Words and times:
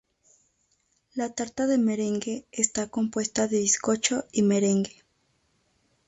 La 1.13 1.31
tarta 1.31 1.67
de 1.67 1.77
merengue 1.77 2.47
está 2.51 2.87
compuesta 2.89 3.47
de 3.47 3.59
bizcocho 3.59 4.25
y 4.31 4.41
merengue. 4.41 5.03